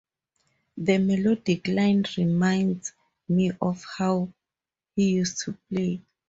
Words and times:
The 0.77 0.97
melodic 0.97 1.67
line 1.67 2.05
reminds 2.17 2.91
me 3.29 3.51
of 3.61 3.83
how 3.99 4.33
he 4.95 5.09
used 5.17 5.43
to 5.43 5.55
play. 5.69 6.01